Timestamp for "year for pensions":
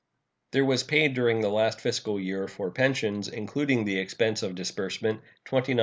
2.19-3.27